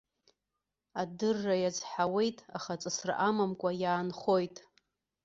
[1.01, 4.55] Адырра иазҳауеит, аха ҵысра амамкәа иаанхоит.